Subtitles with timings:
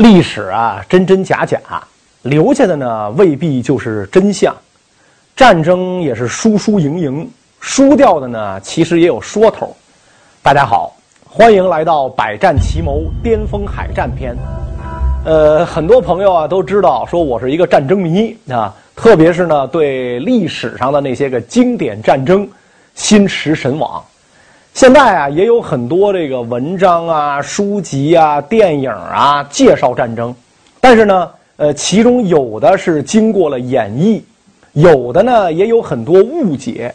[0.00, 1.60] 历史啊，真真假假，
[2.22, 4.56] 留下的呢未必就是真相。
[5.36, 9.76] 战争也是输输赢赢，输掉的呢其实也有说头。
[10.42, 10.96] 大家好，
[11.28, 14.34] 欢迎来到《百战奇谋巅峰海战篇》。
[15.26, 22.48] 呃，很多朋友啊都知道，说我是一个战争迷啊，特别是呢对历史上的那些个经典战争
[22.94, 24.02] 心驰神往。
[24.72, 30.34] 现在啊，也有很多这个文章啊、书籍啊、电影啊介绍战争，
[30.80, 34.22] 但是呢，呃，其中有的是经过了演绎，
[34.72, 36.94] 有的呢也有很多误解，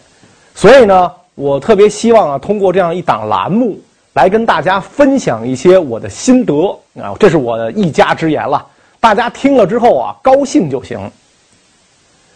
[0.56, 3.78] 所以呢，我特别希望啊，通过这样一档栏目
[4.14, 6.54] 来跟大家分享一些我的心得
[7.00, 8.66] 啊，这是我的一家之言了，
[9.00, 11.00] 大家听了之后啊，高兴就行。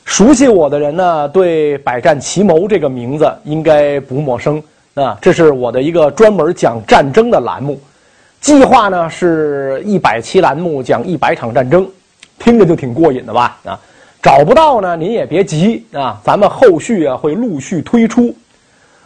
[0.03, 4.61] 熟悉我的人呢，对“百战奇谋”这个名字应该不陌生。
[5.03, 7.79] 啊，这是我的一个专门讲战争的栏目，
[8.41, 11.87] 计划呢是一百期栏目讲一百场战争，
[12.37, 13.57] 听着就挺过瘾的吧？
[13.63, 13.79] 啊，
[14.21, 18.35] 找不到呢，您也别急啊，咱们后续啊会陆续推出。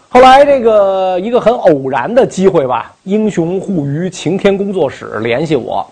[0.10, 5.86] 后来这个一个很偶然的机会吧，英雄互娱晴天工作室联系我，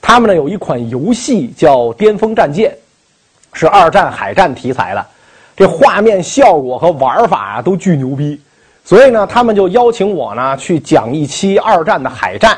[0.00, 2.70] 他们呢有一款游戏叫《巅峰战舰》，
[3.52, 5.06] 是二战海战题材的，
[5.56, 8.40] 这画面效果和玩法啊都巨牛逼。
[8.88, 12.56] 所以呢，他们就邀请我呢去讲一期二战的海战，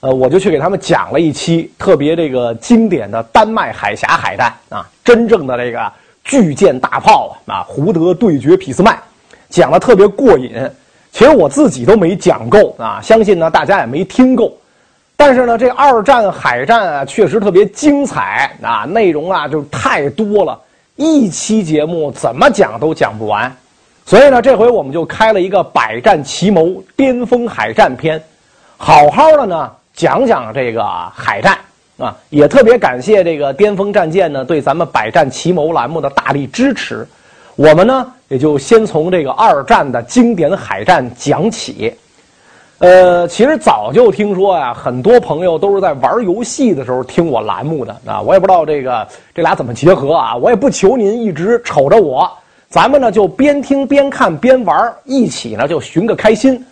[0.00, 5.92] 呃，我就去给他们讲了一期特别这个经典的丹麦海峡海战啊，真正的这个
[6.24, 8.98] 巨舰大炮啊，胡德对决俾斯麦，
[9.50, 10.50] 讲的特别过瘾。
[11.12, 14.50] 其实我自己都没讲够啊，相信呢大家也没听够。
[15.18, 20.58] 但是呢，这二战海战啊，确实特别精彩啊，内容啊就太多了，
[20.96, 23.54] 一期节目怎么讲都讲不完。
[24.08, 28.18] 所以呢，这回我们就开了一个百战奇谋巅峰海战篇，
[28.78, 30.82] 好好的呢讲讲这个
[31.14, 31.58] 海战
[31.98, 37.06] 啊，也特别感谢这个巅峰战舰呢对咱们百战奇谋栏目的大力支持。
[37.54, 41.94] 我们呢也就先从这个二战的经典海战讲起。
[42.78, 52.26] 呃，其实早就听说呀，很多朋友都是在玩游戏的时候听我栏目的啊，我也不知道这个这俩怎么结合啊，我也不求您一直瞅着我。
[52.68, 56.62] 咱们呢就边听边看边玩儿，一起呢就寻个开心。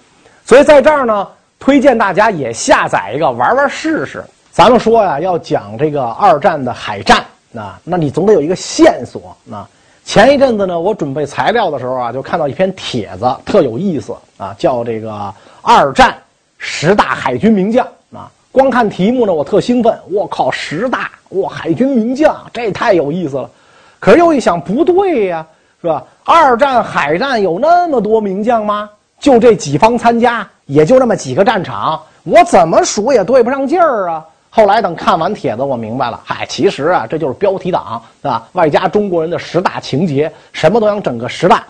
[0.44, 4.22] 所以在这儿呢，推荐大家也下载一个玩玩试试。
[4.50, 7.24] 咱们说呀，要讲这个二战的海战，
[7.54, 9.34] 啊，那你总得有一个线索。
[9.50, 9.66] 啊，
[10.04, 16.14] 前一阵子呢，我准备材料的时候啊，就看到一篇帖子，特有意思啊，叫这个二战
[16.58, 17.86] 十大海军名将。
[18.12, 19.98] 啊，光看题目呢，我特兴奋。
[20.10, 23.50] 我靠，十大哇，海军名将，这太有意思了。
[23.98, 25.46] 可是又一想，不对呀。
[25.80, 26.02] 是吧？
[26.24, 28.90] 二战海战有那么多名将吗？
[29.18, 34.24] 就这几方参加，也就那么几个战场，我怎么数也对不上劲儿啊！
[34.50, 41.64] 后来等看完帖子，我明白了，嗨，其实啊，这就是标题党啊，外加中国人的十大情节，什么都想整个十大。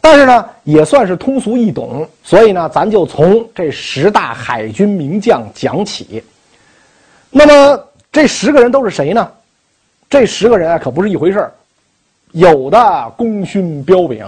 [0.00, 6.22] 但是呢，也算是通俗易懂，所以呢，咱就从这十大海军名将讲起。
[7.30, 9.30] 那么这十个人都是谁呢？
[10.08, 11.52] 这十个人啊，可不是一回事儿。
[12.36, 14.22] 有的功勋彪炳，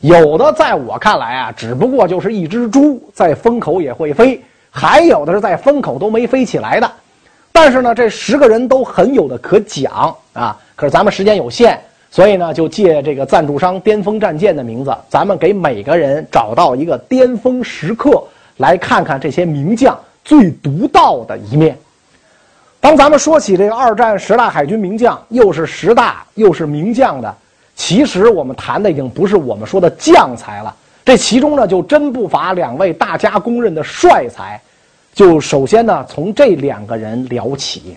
[0.00, 4.38] 有的在我看来啊，只不过就是一只猪在风口也会飞，
[4.70, 6.92] 还有的是在风口都没飞起来的。
[7.50, 10.54] 但是呢，这十个人都很有的可讲啊。
[10.76, 11.80] 可是咱们时间有限，
[12.10, 18.22] 所以呢，就借这个赞助商巅峰战舰的名字，咱们给每个人找到一个巅峰时刻，
[18.58, 21.74] 来看看这些名将最独到的一面。
[22.80, 27.32] 当咱们说起这个二战十大海军名将，又是十大又是名将的，
[27.76, 30.74] 其实我们谈的已经不是我们说的将才了。
[31.04, 34.60] 这其中呢，就真不乏两位大家公认的帅才。
[35.12, 37.96] 就首先呢，从这两个人聊起。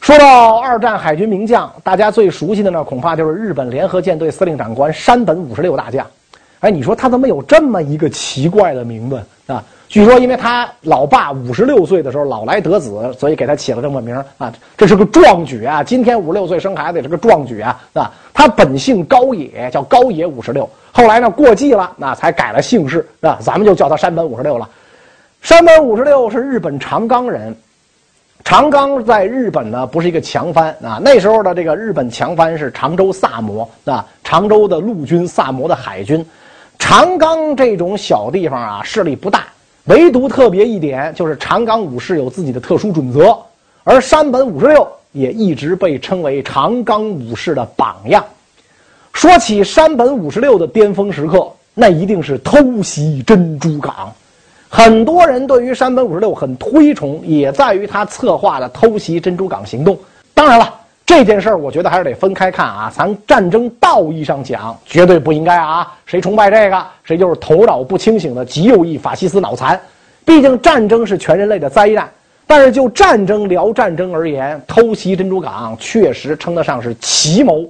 [0.00, 6.06] 说到二战海军名将，大家最熟悉的呢，恐怕就是日本联合舰队司令长官山本五十六大将。
[6.60, 9.64] 哎，你说他怎么有这么一个奇怪的名字啊？
[9.94, 14.52] 据说，因为他老爸五十六岁的时候老来得子，所以给他起了这么名啊。
[14.76, 15.84] 这是个壮举啊！
[15.84, 18.12] 今天五十六岁生孩子也是个壮举啊，啊。
[18.32, 20.68] 他本姓高野，叫高野五十六。
[20.90, 23.38] 后来呢，过继了，那才改了姓氏啊。
[23.40, 24.68] 咱们就叫他山本五十六了。
[25.42, 27.56] 山本五十六是日本长冈人，
[28.42, 30.98] 长冈在日本呢不是一个强藩啊。
[31.00, 36.26] 那时候的这个日本强藩是常州萨摩啊，常州的陆军，萨摩的海军。
[36.80, 39.44] 长冈这种小地方啊，势力不大。
[39.84, 43.36] 唯独特别一点，就是长冈武士有自己的特殊准则，
[43.82, 48.24] 而山本五十六也一直被称为长冈武士的榜样。
[49.12, 54.12] 说起山本五十六的巅峰时刻，那一定是偷袭珍珠港。
[54.70, 59.96] 很多人对于山本五十六很推崇，也在于他策划的偷袭珍珠港行动。
[60.32, 60.74] 当然了，
[61.06, 62.92] 这件事儿我觉得还是得分开看啊。
[62.94, 69.78] 咱战争道义上讲，绝对不应该啊，谁崇拜这个，谁就是头脑不清醒的极右翼法西斯脑残。
[70.24, 72.10] 毕竟战争是全人类的灾难。
[72.46, 77.66] 但是就战争聊战争而言，偷袭珍珠港确实称得上是奇谋。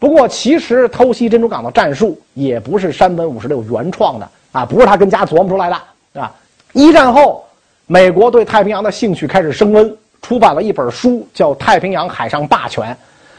[0.00, 6.32] 不过，其实偷袭珍珠港的战术也不是山本五十六原创的啊，不是他跟家琢磨出来的啊。
[6.72, 7.44] 一战后，
[7.86, 12.92] 美国对太平洋的兴趣开始升温，出版了一本书，叫《太平洋海上霸权》。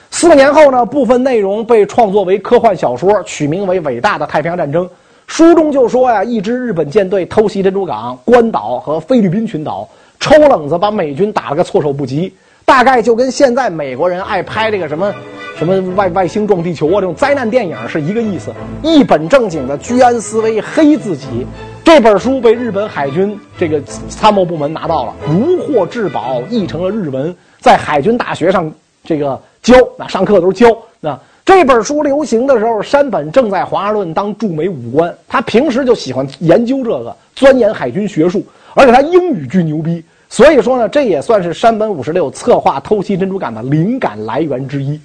[0.10, 4.86] 四年后呢，部分内容被创作为科幻小说，取名为《伟大的太平洋战争》。
[5.26, 9.86] 书中就说呀，一支日本舰队偷袭珍珠港、关岛和菲律宾群岛。
[10.18, 15.14] 抽冷子把美军打了个措手不及，大概就跟现在美国人爱拍这个什么
[15.58, 18.54] 什么外外星撞地球啊这种灾难电影是一个意思。
[18.82, 21.46] 一本正经的居安思危黑自己，
[21.88, 28.70] 这本书被日本海军这个参谋部门拿到了，如获至宝，译成了日文，在海军大学上
[29.06, 30.68] 这个教，那上课都是教。
[31.00, 38.46] 那这本书流行的时候，山本正在华盛顿当驻美武官，他平时就喜欢研究这个，钻研海军学术。
[38.76, 45.00] 而且他英语巨牛逼，所以说呢，这也算是山本五十六策划偷袭珍珠港的灵感来源之一。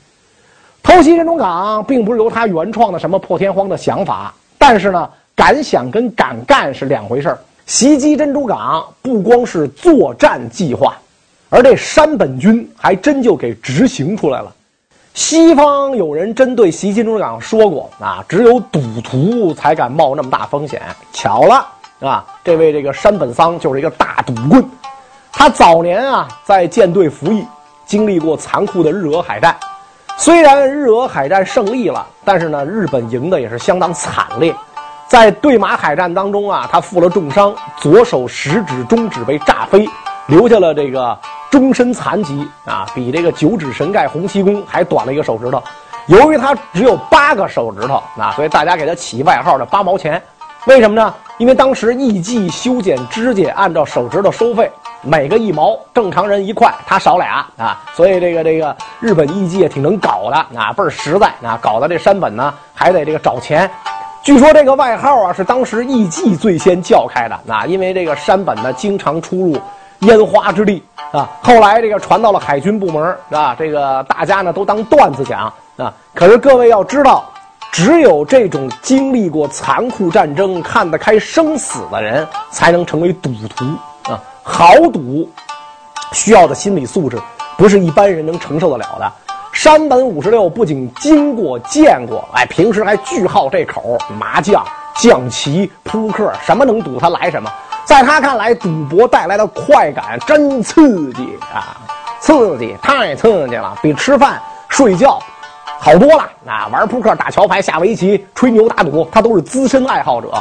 [0.83, 5.09] 偷袭珍珠港并不是由他原创的什么破天荒的想法，但是呢，
[5.43, 7.39] 敢想跟敢干是两回事儿。
[7.67, 10.97] 袭击珍珠港不光是作战计划，
[11.51, 14.55] 而这山本军还真就给执行出来了。
[15.15, 20.81] 西方有人针对袭击珍珠港说过啊，只有赌徒才敢冒那么大风险。
[21.13, 21.67] 巧了。
[21.99, 24.65] 啊，这位这个山本桑就是一个大赌棍，
[25.33, 27.45] 他早年啊在舰队服役，
[27.85, 29.57] 经历过残酷的日俄海战。
[30.17, 34.55] 虽然日俄海战胜利了，但是呢，日本赢的也是相当惨烈。
[35.13, 39.87] 在对马海战当中啊，他负了重伤，左手食指、中指被炸飞，
[40.25, 41.15] 留下了这个
[41.51, 45.63] 终身残疾啊，比这个九指神丐洪七公还短了一个手指头。
[46.07, 50.21] 由于他只有八个手指头啊，所以大家给他起外号叫“八毛钱”。
[50.65, 51.13] 为什么呢？
[51.37, 54.73] 因为当时艺伎修剪指甲按照手指头收费，
[55.03, 63.71] 每个一毛，正常人一块，他少俩啊，所以这个这个日本艺伎也挺能搞的啊，倍儿实在啊，搞的这山本呢还得这个找钱。
[64.23, 69.61] 据说这个外号啊是当时艺伎最先叫开的啊，因为这个山本呢经常出入
[70.01, 70.83] 烟花之地
[71.13, 75.93] 啊，后来这个传到了海军部门啊，这个大家呢都当段子讲啊。
[76.15, 77.25] 可是各位要知道。
[77.73, 83.65] 只有这种经历过残酷战争、看得开生死的人，才能成为赌徒
[84.13, 84.23] 啊！
[84.43, 85.27] 豪赌
[86.13, 87.19] 需要的心理素质，
[87.57, 89.11] 不是一般人能承受得了的。
[89.63, 94.61] 山本五十六不仅经过、见过，哎，平时还巨好这口麻将、
[94.97, 97.49] 象棋、扑克，什么能赌他来什么。
[97.85, 101.23] 在他看来，赌博带来的快感真刺激
[101.55, 101.79] 啊！
[102.21, 105.17] 刺激，太刺激了，比吃饭、睡觉。
[105.79, 106.67] 好多了啊！
[106.73, 110.33] 玩扑克、打桥牌、下围棋、吹牛打赌，他都是资深爱好者。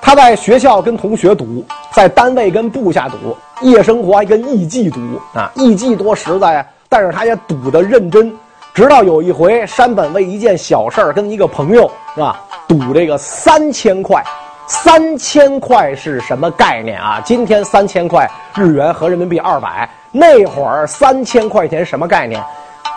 [0.00, 5.00] 他在学校跟同学赌，在单位跟部下赌，夜生活还跟艺妓赌
[5.36, 5.50] 啊！
[5.56, 8.32] 艺妓多实在啊，但是他也赌得认真。
[8.74, 14.24] 直到有一回，山本为一件小事儿跟一个朋友是吧赌这个三千块。
[14.66, 17.20] 三千块是什么概念啊？
[17.22, 22.42] 今天三千块日元和人民币二百，那会儿三千块钱什么概念？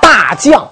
[0.02, 0.66] 大将。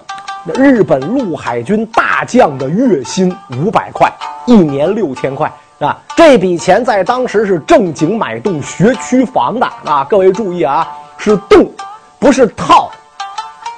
[0.54, 4.10] 日本陆海军大将的月薪五百块，
[4.46, 5.50] 一年六千块
[5.80, 5.98] 啊！
[6.16, 10.06] 这笔钱在当时是正经买栋学区房的啊！
[10.08, 10.86] 各位注意啊，
[11.18, 11.70] 是栋，
[12.18, 12.90] 不是套。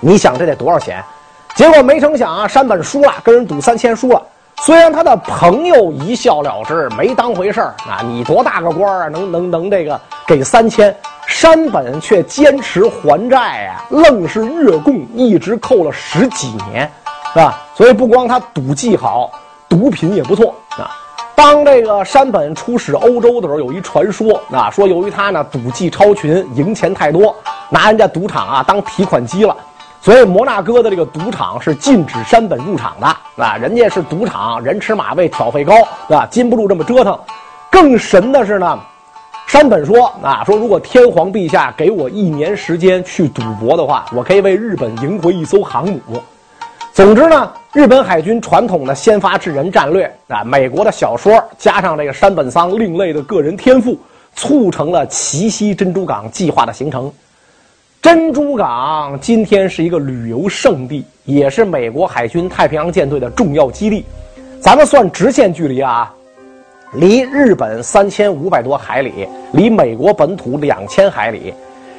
[0.01, 1.03] 你想这得多少钱？
[1.57, 4.23] 结果没成想啊，山本输了，跟人赌三千输了。
[4.59, 8.05] 虽然他的朋友一笑了之，没当回事儿啊！
[8.07, 9.09] 你多大个官啊？
[9.09, 10.95] 能能能这个给三千？
[11.27, 16.91] 山本却坚持还债呀，愣是月供，一直扣了十几年，
[17.33, 17.59] 是吧？
[17.75, 19.31] 所以不光他赌技好，
[19.67, 20.91] 毒品也不错啊。
[21.35, 27.35] 当这个山本出使欧洲的时候，有一传说啊，说由于他呢赌技超群，赢钱太多，
[27.71, 29.57] 拿人家赌场啊当提款机了。
[30.07, 35.75] 所以摩纳哥的这个赌场是禁止山本入场的，啊，人家是赌场，人吃马喂，挑费高，
[36.07, 36.25] 是吧？
[36.31, 37.19] 禁不住这么折腾。
[37.73, 38.79] 更神的是呢，
[39.49, 46.01] 山本说啊，说如果天皇陛下给我一年时间去赌博的话，我可以为日本赢回一艘航母。
[46.93, 53.99] 总之呢，日本海军传统的先发制人战略啊，美国的小说加上这个山本桑另类的个人天赋，
[54.37, 57.13] 促成了奇袭珍珠港计划的形成。
[58.07, 64.05] 珍珠港今天是一个旅游胜地，也是美国海军太平洋舰队的重要基地。
[64.61, 66.15] 咱们算直线距离啊，
[66.93, 71.53] 离日本三千五百多海里，离美国本土两千海里。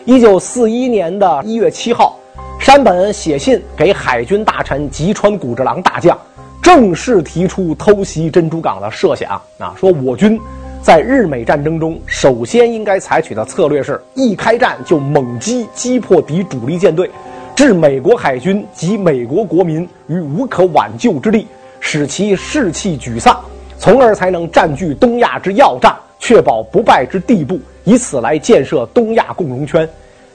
[0.05, 2.17] 一九四一年的一月七号，
[2.57, 6.17] 山本写信给海军大臣吉川古治郎大将，
[6.61, 10.39] 正式提出偷袭珍珠港的设想啊，说我军
[10.81, 17.09] 在日美战争中首先应该采取的策略是一开战就猛击击破敌主力舰队，
[17.55, 21.45] 置美国海军及美国国民于无可挽救之地，
[21.81, 23.37] 使其士气沮丧。
[23.77, 29.87] 从而才能占据东亚之要仗，确保不败之地步，以此来建设东亚共荣圈。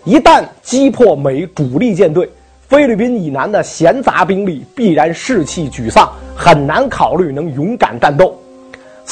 [0.05, 2.29] 一旦击破美主力舰队，
[2.69, 8.37] 菲律宾以南的闲杂兵力必然士气沮丧，很难考虑能勇敢战斗。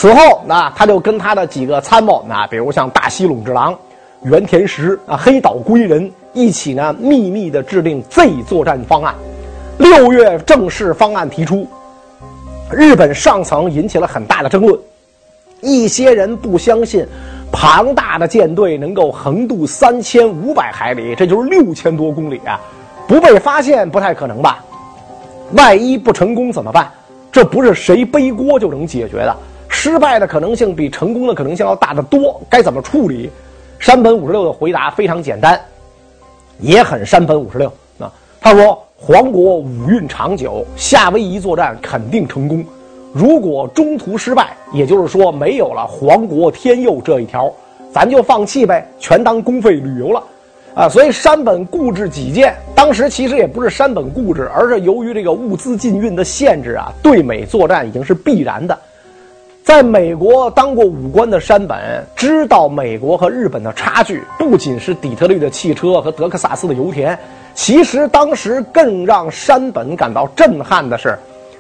[0.00, 3.78] 此后，那他就跟他的几个参谋，那比如像大西隆之郎、
[4.22, 9.14] 原田实啊、黑岛归人一起呢，秘密的制定 Z 作战方案。
[9.76, 11.68] 六月正式方案提出。
[12.70, 14.80] 日本上层引起了很大的争论，
[15.60, 17.06] 一些人不相信
[17.52, 22.58] 庞大的舰队能够横渡三千五百海里，这就是六千多公里啊，
[23.06, 24.64] 不被发现不太可能吧？
[25.52, 26.90] 万一不成功怎么办？
[27.30, 29.36] 这不是谁背锅就能解决的，
[29.70, 32.38] 失败的可能性比成功的可能性要大得多。
[32.50, 33.30] 该怎么处理？
[33.78, 35.58] 山本五十六的回答非常简单，
[36.58, 38.78] 也很山本五十六啊，他说。
[39.02, 42.62] 皇国五运长久，夏威夷作战肯定成功。
[43.14, 47.50] 如果中途失败，也就是说没有了皇国天佑这一条，
[47.90, 50.22] 咱就放弃呗，全当公费旅游了。
[50.74, 52.54] 啊，所以山本固执己见。
[52.74, 58.78] 当时其实也不是山本固执，而是由于这个物资禁运的限制啊，对美作战已经是必然的。
[59.62, 61.78] 在美国当过武官的山本
[62.16, 67.16] 知道美国和日本的差距，不仅是底特律的汽车和德克萨斯的油田。
[67.54, 71.16] 其实当时更让山本感到震撼的是，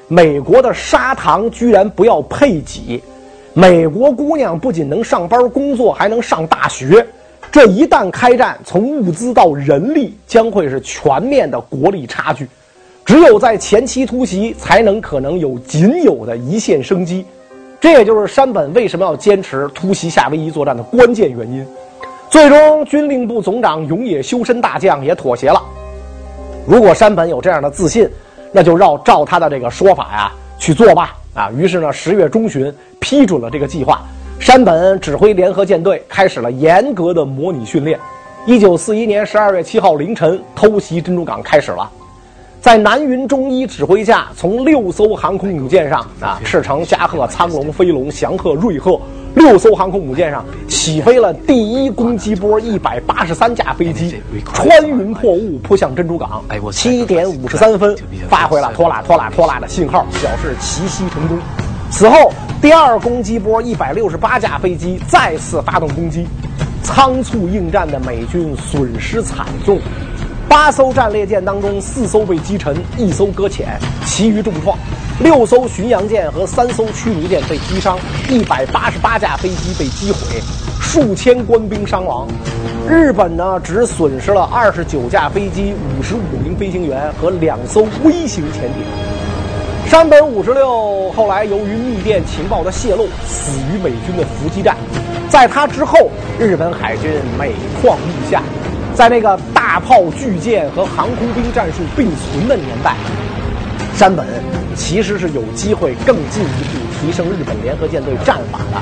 [0.08, 3.00] 美国的砂糖居然不要配给，
[3.52, 7.06] 美国姑娘不仅能上班工作，还能上大学。
[7.52, 12.48] 这一旦开战，从物资到人力将会是全面的国力差距。
[13.04, 17.24] 只有在前期突袭，才能可能有仅有的一线生机。
[17.80, 21.66] 这也就是山本为什么要坚持突袭夏威夷作战的关键原因。
[22.28, 25.60] 最终，军令部总长永野修身大将也妥协了。
[26.66, 28.08] 如果山本有这样的自信，
[28.52, 31.16] 那就绕照他的这个说法呀去做吧。
[31.34, 34.02] 啊，于是呢，十月中旬批准了这个计划。
[34.38, 37.98] 山本指挥联合舰队开始了严格的模拟训练。
[38.46, 41.90] 一九四一年十二月七号凌晨，偷袭珍珠港开始了。
[42.60, 49.00] 在南云中一指挥下，从六艘航空母舰上啊，赤城、加贺、苍龙、飞龙、翔鹤、瑞鹤。
[49.34, 54.20] 六艘航空母舰上起飞了第一攻击波，一百八十三架飞机
[54.52, 56.44] 穿云破雾扑向珍珠港。
[56.70, 57.96] 七点五十三分，
[58.28, 61.38] 发回了拖拉拖拉拖拉的信号，表示奇袭成功。
[61.90, 66.26] 此后，第二攻击波一百六十八架飞机再次发动攻击，
[66.82, 69.78] 仓促应战的美军损失惨重。
[70.50, 74.76] 八艘战列舰当中，四艘被击沉，一艘搁浅，其余重创。
[75.20, 77.96] 六艘巡洋舰和三艘驱逐舰被击伤，
[78.28, 80.18] 一百八十八架飞机被击毁，
[80.80, 82.26] 数千官兵伤亡。
[82.88, 88.82] 日本呢，只损失了二十九架飞机、五十五名飞行员和两艘微型潜艇。
[89.86, 94.76] 山本五十六后来由于密电情报的泄露，死于美军的伏击战。
[95.28, 98.42] 在他之后，日本海军每况愈下。
[98.94, 102.94] 在那个大炮、巨舰和航空兵战术并存的年代。
[103.96, 104.26] 山本
[104.74, 108.80] 其实是有机会更进一步提升日本联合舰队战法的，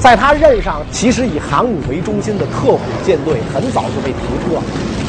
[0.00, 4.62] 在他任上，其实以航母为中心的特虎舰队很早就被提出了，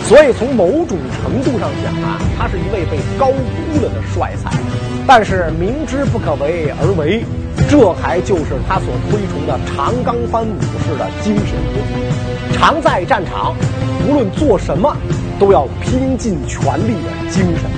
[0.06, 4.52] 所以从某种程度上讲啊，他是一位被高估了的帅才。
[5.08, 7.24] 但是明知不可为而为，
[7.70, 11.56] 这还就是他所推崇的长冈藩武士的精神。
[12.54, 13.54] 常在战场，
[14.08, 14.96] 无论做什么，
[15.38, 17.70] 都要拼尽全力的精神。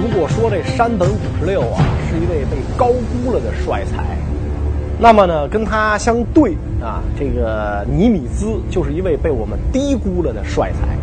[0.00, 4.04] 如果说这山本五十六啊是一位被高估了的帅才，
[4.98, 10.99] 那么呢，跟他相对啊，这个尼米兹就是一位被我们低估了的帅才。